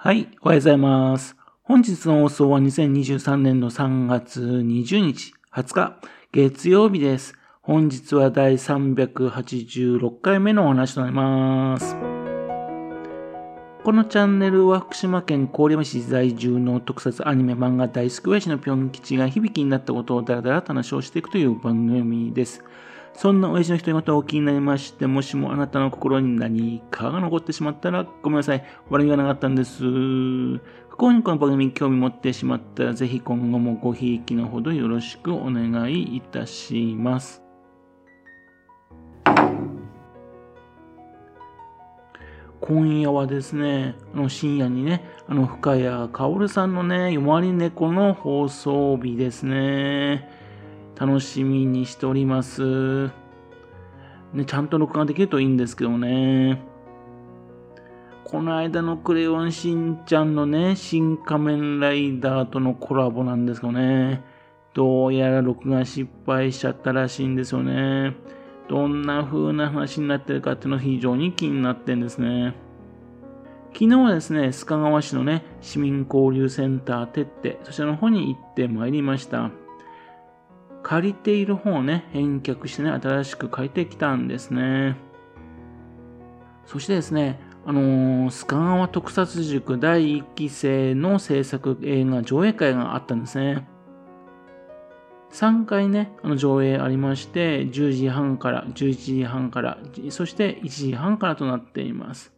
[0.00, 1.34] はい、おはようございます。
[1.64, 5.96] 本日の放送は2023年の3月20日、20日、
[6.30, 7.34] 月曜日です。
[7.62, 11.96] 本日は第386回目のお話となります。
[13.82, 22.62] このチャンネルは福島県郡山市在住の特撮アニメ漫画大好き親父のぴょん吉が響きになったことをだらだらと話をしていくという番組です。
[23.14, 28.64] そんな親父の独り言をお気になりまして、もしもあなたの心に何かが残ってしまったらごめんなさい。
[28.90, 29.82] 悪気がなかったんです。
[29.82, 30.60] 不
[30.96, 37.42] 幸にこの番組に興味持ってしまったら、ぜひ今後もごひいきのほどよろしくお願いいたします。
[42.60, 50.37] 今夜はですね、あの深夜にね、あの深谷薫さんのね、夜回り猫の放送日ですね。
[50.98, 53.06] 楽しみにしております。
[54.32, 56.60] ね、ちゃんと録画できるといいんですけどね。
[58.24, 64.22] この間のクレヨンしんちゃんのね、新仮面ライダーとのコラボなんですけどね。
[64.74, 68.16] どうやら録画失敗しちゃったらしいんですよね。
[68.68, 72.54] どんな風な話になってるかっていうのが非常に気になってんですね。
[73.72, 79.50] 昨日はですね、須賀川市のね、市民交流センターてって、そちらの方に行ってまいりました。
[80.88, 84.96] 借りている本をね、返却してね、新しく書いてきたんですね。
[86.64, 93.68] そしてですね、あのー、須賀川特撮塾第1期生の制作映画上映会があったんですね。
[95.30, 99.76] 3回ね、あの上映ありまして、10時半から、11時半から、
[100.08, 102.37] そして1時半からとなっています。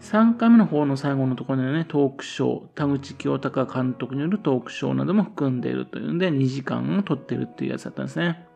[0.00, 8.46] 3回目の方の最後のところでね、トークショー、田口清隆監督によるトークショーなども含んでいるというので、2時間を撮ってるっていうやつだったんですね。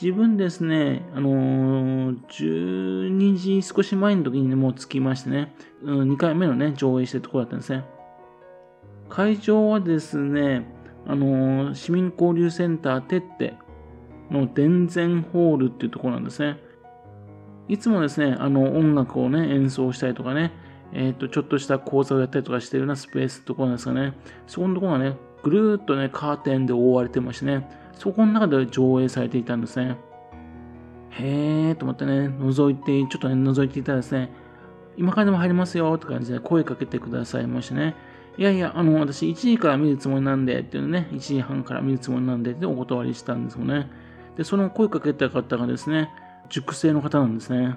[0.00, 7.84] 自分ですね、あのー、12時少し前の時にね、もう着きましてね、うん、2回目のね、上映してるところだったんですね。
[9.08, 10.72] 会場はですね、
[11.08, 13.54] あのー、市民交流センターてって
[14.30, 16.60] の電前ホールっていうところなんですね。
[17.68, 20.52] いつもですね、あの音楽をね、演奏したりとかね、
[20.92, 24.14] えっ、ー、と、ちょっとした講座をやったりとかしてるようなスペースってところなんですかね。
[24.46, 29.98] そこのところがね、ぐるーっとね、カーテンで覆われてましてね、そこの中で上映されていたんですね。
[31.10, 34.32] へーと思ってね、覗いて、ちょっとね、覗いていたらですね、
[34.96, 37.94] 今からでも入りますよって感じで声かけてくださいましてね。
[38.38, 43.90] いやいや、あの、私1時から見るつもりなんでっていうね、1時半から見るつもりなんでってお断りしたんですよね。
[44.36, 46.08] で、その声かけた方がですね、
[46.48, 47.76] 塾生の方なんですね。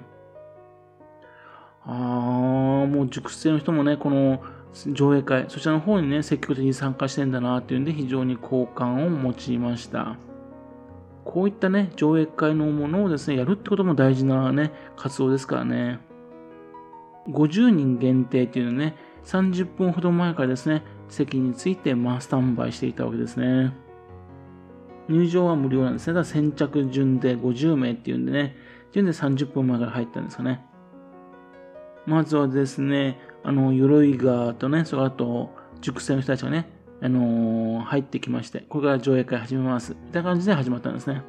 [1.84, 4.42] あー、もう塾生の人もね、この
[4.86, 10.16] 上映会、そちらの方にね、積極的に参加してんだなっていうんで、非常に好感を持ちました。
[11.24, 16.00] こういったね、上映会のものをですね、やるってことも大事なね、活動ですからね。
[17.28, 23.72] 50人限定っていうのね、30分ほど前からですね、席について、まあ、スタンバイしていたわけですね。
[25.08, 26.14] 入場は無料なんですね。
[26.14, 28.56] だから先着順で50名っていうんでね、
[28.92, 30.64] 順で30分前から入ったんですかね。
[32.06, 36.68] まずはですね、あの、鎧川とね、それあと、塾生の人たちがね、
[37.00, 39.92] あのー、入ってきまして、これから上映会始めます。
[39.92, 41.22] みたいな感じで始まったんですね。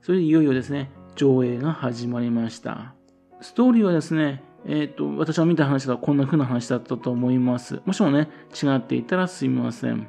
[0.00, 2.94] それでいよいよですね、上映が始まりました。
[3.40, 7.80] ストーリーはですね、えっ、ー、と、私が見た話だとこんな風な話だったと思います。
[7.84, 10.08] もしもね、違っていたらすみません。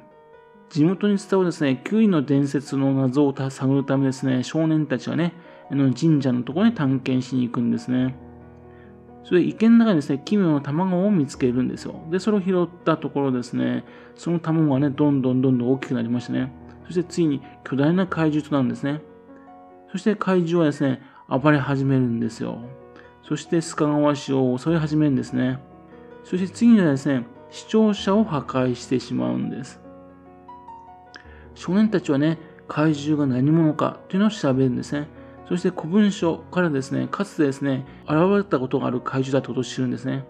[0.73, 5.33] 地元に伝わるですね、9位の伝説の謎を探るためですね、少年たちがね、
[5.69, 8.15] あの神社のところに探検しに行くんですね。
[9.23, 12.01] それで池の中にですね、奇妙な卵を見つけるんですよ。
[12.09, 13.85] で、それを拾ったところですね、
[14.15, 16.51] その卵がね、どんどんどんどん大きくなりましてね、
[16.87, 19.01] そしてついに巨大な怪獣となるんですね。
[19.91, 22.57] そして怪獣はですね、暴れ始めるんですよ。
[23.21, 25.59] そして須賀川市を襲い始めるんですね。
[26.23, 29.82] そして次にはですね、視聴者を破壊してしまうんです。
[31.55, 35.07] 少年たちはね、怪獣が何者かというのを調べるんですね。
[35.47, 40.25] そして古文書からですね、かつてですね、現れたことがある怪獣だということを知るんですね。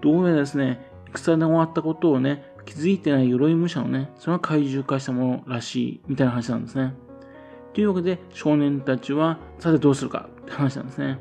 [0.00, 6.94] どうやらですね、戦で終わったことをね、気づいてない鎧武者のね、それは怪獣化したものらしい、みたいな話なんですね。
[7.74, 11.18] というわけで、少年たちは、さてどうするかって話なんですね。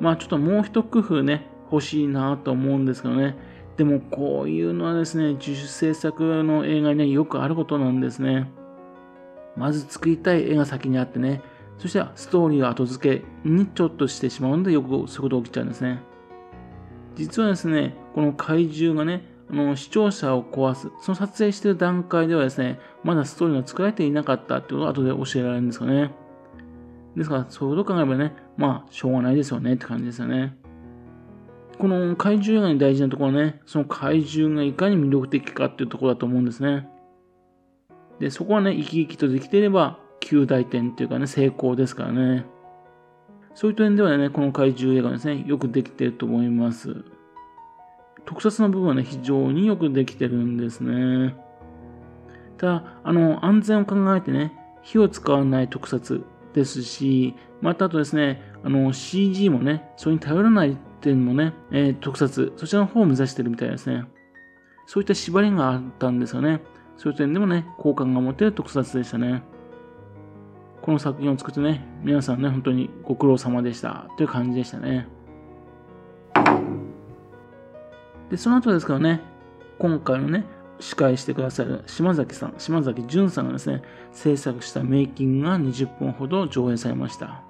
[0.00, 3.36] まあちょっともう一工夫ね、欲しいなと思うんですけどね。
[3.76, 8.50] でもこういうのはですね、自主制作の映画にね、よくあることなんですね。
[9.56, 11.42] まず作りたい絵が先にあってね、
[11.78, 16.00] そしてストーリーが後付けにちょっとしてしまうので、よくそういうこと起きちゃうんですね。
[17.16, 26.12] 実はですね、この怪獣がね、あの視聴者を壊す、その撮影している段階ではですね、まだストーリーが作られていなかったってことを後で教えられるんですかね。
[27.16, 30.56] ですから、そういうことを考えればね、まあ、しょうがないですよねって感じですよね。
[31.78, 36.88] この怪獣映画に大事なところはね、その怪獣がいかに魅力的かっていうところだと思うんですね。
[38.20, 42.46] で、そこはね、生き生きとできていれば、9大点っていうかね、成功ですからね。
[43.54, 47.04] そういった点ではね、この怪獣映画ですね、よくできてると思います。
[48.24, 51.34] 特撮の部分はね、非常によくできてるんですね。
[52.56, 54.52] ただ、あの、安全を考えてね、
[54.82, 56.24] 火を使わない特撮
[56.54, 64.04] ですし、またあとですね、あの、CG もね、それに頼らないっていうのね、えー、特撮、そちらの方を目指してるみたいですね。
[64.86, 66.60] そういった縛りがあったんですよね。
[66.96, 69.42] そういう点でもね、好感が持てる特撮でしたね。
[70.80, 75.08] この作品を作ってね、皆さんね、本当にご苦労様でしたという感じでしたね。
[78.30, 79.22] で、その後ですからね、
[79.80, 80.44] 今回のね、
[80.78, 83.82] 司会してくださる島崎さん、島崎淳さんがですね、
[84.12, 87.42] 制作したメイキングが20分ほど上映されました。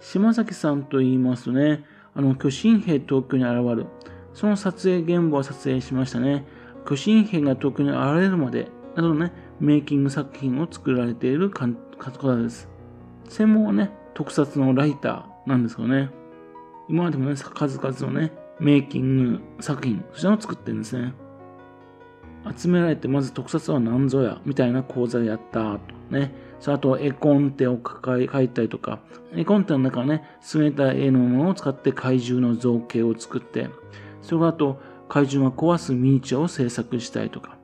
[0.00, 3.86] 島崎さんと言いますとね、あの、巨神兵東京に現る、
[4.32, 6.46] その撮影現場を撮影しましたね。
[6.88, 12.68] 巨神兵が東京に現れるまで、などのね、メイキング作品を作られている方です。
[13.28, 16.10] 専門はね、特撮のライターなんですよね。
[16.88, 21.12] 今までもね、数々のね、メイキング作品、そちらを作ってるんですね。
[22.56, 25.80] 集められて、まず特撮は何ぞや、みたいな講座でやったと
[26.10, 26.32] ね。
[26.60, 29.00] それあと、絵コンテを書いたりとか、
[29.34, 30.24] 絵コンテの中はね、
[30.54, 33.68] 優れた絵のものを使って怪獣の造形を作って、
[34.22, 37.58] それあと、怪獣が壊すミニチュアを制作したりとか、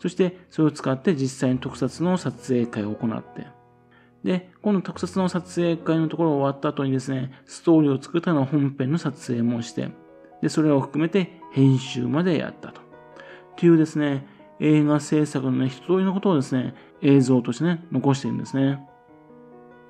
[0.00, 3.46] そしてそれを使って実際に特撮の撮影会を行って、
[4.22, 9.90] で、今度特撮の撮影会のところが終わった後にですね、ストーリーを作ったの本編の撮影もして、
[10.42, 12.80] で、それを含めて編集までやったと。
[12.80, 12.84] っ
[13.56, 14.26] ていうですね、
[14.60, 18.80] 映画制作のね、一通りのことをですね、映像としてね、残しているんですね。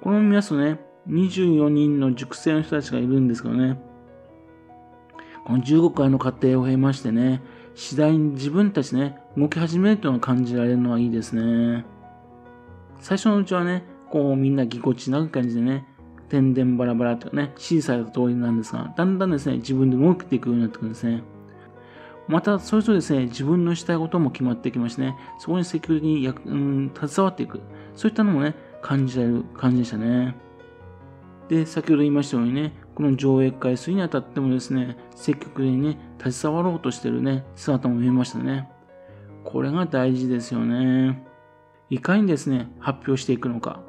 [0.01, 3.81] この見ますとね、24人の熟成の人たちがいるんですけどね、
[5.45, 7.43] この15回の過程を経ましてね、
[7.75, 11.85] 次第に自分たちね、動き始めるというのが感じられるのはいいですね。
[13.01, 15.87] 最初のうちはね、こうみんなぎこちなく感じでね、
[16.29, 21.23] 点々バラバラとかね、指示された通りなんですが、だんだんですね、自分で動けていくようになってくるんですね。
[22.31, 27.61] また、それぞれですね、自分のしたいことも決まってきましてね、そこに積極的にや、うん、携わっていく。
[27.97, 30.37] そういったのもね、感じられる感じでしたね。
[31.49, 38.71] で、先ほど言いましたようにね、この上映回数にあたってもですね、積極的にね、携わろうとしてるね、姿も見えましたね。
[39.43, 41.27] これが大事ですよね。
[41.89, 43.81] いかにですね、発表していくのか。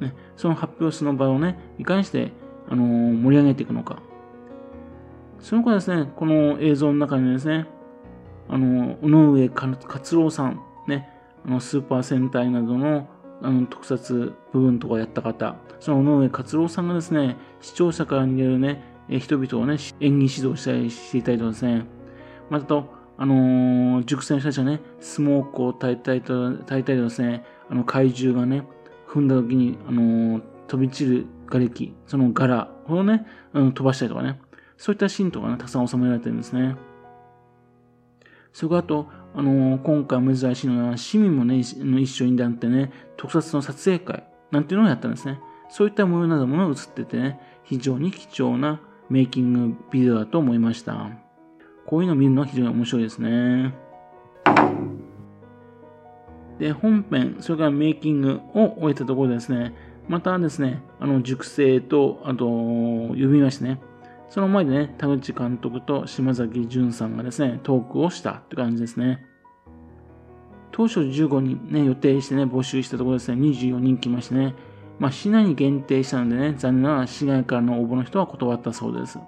[0.00, 2.32] ね、その発表その場をね、いかにして、
[2.70, 3.98] あのー、盛り上げていくのか。
[5.46, 7.66] その子はですね、この映像の中にですね、
[8.48, 11.08] あの、尾上勝郎さん、ね、
[11.46, 13.08] あの、スーパー戦隊などの、
[13.40, 21.86] あの、特撮部分とかやった方、その尾上勝郎さんがですね、視聴者から逃げるね、人々をね、演技指導したりしていたりとかですね、
[22.50, 28.64] またと、あのー、熟成の人たちはね、スモークを焚いたりと、焚いたりとですね、あの怪獣がね、
[29.06, 34.40] 踏んだ時に、あのー、飛び散る瓦礫、その柄をね、うん、飛ばしたりとかね、
[34.76, 36.76] そういったシーンとかね、たくさん収められてるんですね。
[38.52, 45.40] それからあと、あのー、今回珍しいのは、市民もね、一緒になってね、特撮の撮影会なんていうのをやったんですね。
[45.68, 48.80] そういった模様なども映っててね、非常に貴重な
[49.10, 51.10] メイキングビデオだと思いました。
[51.86, 53.74] こういうのを見るのは非常に面白いですね。
[56.58, 59.74] で、本編、それからメイキングを終えたところでですね、
[60.08, 63.80] またですね、あの、熟成と、あと、呼びましてね、
[64.28, 69.24] その前でね、田口監督と島崎淳さんがですね、トークをしたって感じですね。
[70.72, 74.54] 当初15人ね、予定してね、募集したところですね、24人来ましてね、
[74.98, 79.18] まあ、市内に限定したのでね、残念ながら市外からの応募の人は断ったそうです。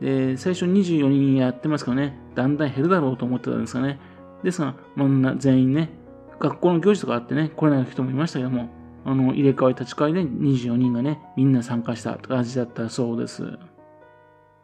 [0.00, 3.98] で、最初24人やってますからね、だんだん減るだろうと思ってたんですがね、
[4.42, 5.90] ですが、まあ、全員ね、
[6.38, 8.68] 学校の行事とかあってね、来れない人もいましたけども、
[9.04, 13.58] あの、入れ替わり立ち替わりで24人がね、みんな参加したって感じだったそうです。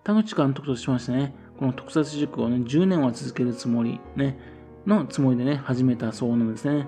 [0.03, 4.39] 田口監督としましてね、この特撮塾をね、10年は続けるつもり、ね、
[4.87, 6.87] のつもりでね、始めたそうなんですね。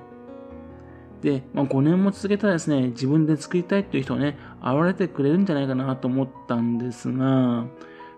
[1.20, 7.66] で、まあ、5年も続けたらですね、自分で作りたいっていう人をね、現れてくれるんじゃないかなと思ったんですが、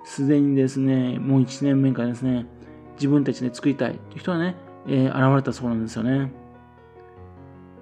[0.05, 2.47] すでにですね、もう1年目からですね、
[2.95, 4.55] 自分たちで作りたいっていう人はね、
[4.87, 6.33] えー、現れたそうなんですよね。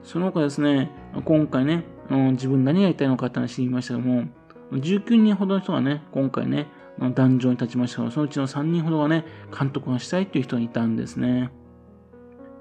[0.02, 0.90] その他ですね、
[1.20, 4.24] 今回ね、あの自分何がやりたいのかって話言いましたけども、
[4.72, 9.24] 19人ほどの人がね、今回ね、壇上に立ちましたが、そのうちの3人ほどがね、
[9.56, 11.50] 監督がしたいという人がいたんですね。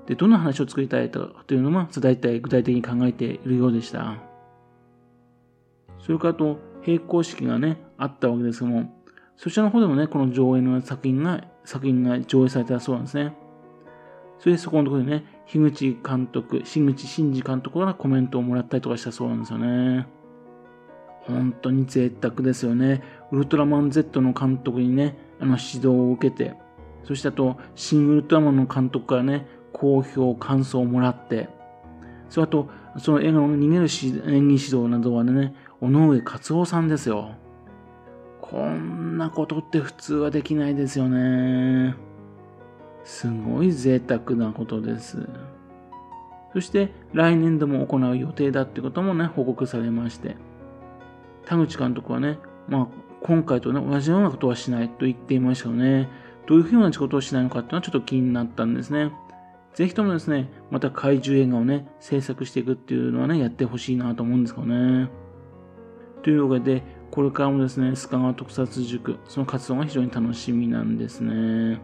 [0.08, 4.18] で、どんな話を作りたいかというのも、大体具体的に考えているようでした。
[6.00, 8.92] それからと、並行式がね、あったわけですけども、
[9.38, 13.34] そちらの方でもね、この上映の作品が、作品が上映されたそうなんですね。
[14.42, 20.08] それでそこのところでね、樋口監督、樋口真嗣監督からコメントをもらったりとかしたそうなんですよね。
[21.28, 23.04] 本当に贅沢ですよね。
[23.32, 26.56] ウルトラマン Z の監督にね、あの指導を受けて、
[27.04, 31.48] そしてあと、新ウルトラマンの監督からね、好評、感想をもらって、
[32.30, 32.68] それあと、
[32.98, 37.36] その映画の逃げる演技指導などはね、尾上克夫さんですよ。
[38.42, 41.96] こんなことって普通はできないですよね。
[43.04, 45.28] すごい贅沢なことです。
[46.54, 50.36] そして来年度も行う予定だってこともね、報告されまして。
[51.46, 52.88] 田口監督はね、まあ、
[53.24, 56.10] 今回とね、同じようなことはしないと言っていましたよね。
[56.48, 59.12] どういうふうなことをしないのかっていうのはちょっと気になったんですね。
[59.74, 65.10] ぜひともですね、また怪獣映画をね、制作していくっていうのはね、やってほしいなと思うんですけどね。
[66.24, 71.80] というわけで、これからもですね、須賀川特撮塾、その活動が非常に楽しみなんですね。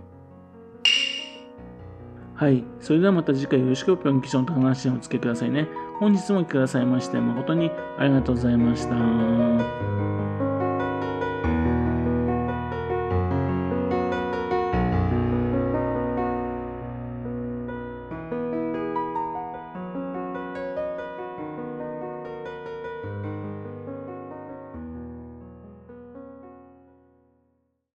[2.38, 2.64] はい。
[2.80, 5.68] それではまた次回よろしくぴょん吉祥と話をお付けくださいね。
[6.00, 10.47] 本日も来てくださいまして誠にありがとうございました。